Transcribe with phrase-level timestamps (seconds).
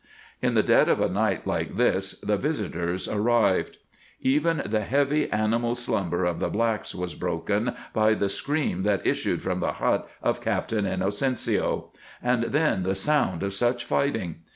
[0.41, 3.77] In the dead of a night like this the visitors arrived.
[4.19, 9.43] Even the heavy animal slumber of the blacks was broken by the scream that issued
[9.43, 11.91] from the hut of Captain Inocencio.
[12.19, 14.37] And then the sound of such fighting!